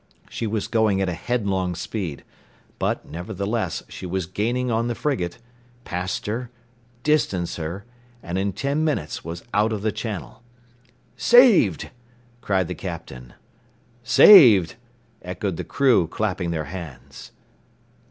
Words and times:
She 0.31 0.47
was 0.47 0.67
going 0.67 0.99
at 0.99 1.09
a 1.09 1.13
headlong 1.13 1.75
speed, 1.75 2.23
but, 2.79 3.07
nevertheless, 3.07 3.83
she 3.87 4.07
was 4.07 4.25
gaining 4.25 4.71
on 4.71 4.87
the 4.87 4.95
frigate 4.95 5.37
passed 5.83 6.25
her, 6.25 6.49
distanced 7.03 7.57
her, 7.57 7.85
and 8.23 8.39
in 8.39 8.51
ten 8.51 8.83
minutes 8.83 9.23
was 9.23 9.43
out 9.53 9.71
of 9.71 9.83
the 9.83 9.91
channel. 9.91 10.41
"Saved!" 11.17 11.91
cried 12.41 12.67
the 12.67 12.73
Captain. 12.73 13.35
"Saved!" 14.01 14.73
echoed 15.21 15.57
the 15.57 15.63
crew, 15.63 16.07
clapping 16.07 16.49
their 16.49 16.65
hands. 16.65 17.31